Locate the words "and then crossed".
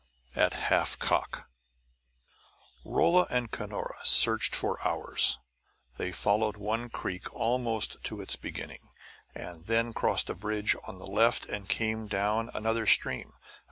9.35-10.31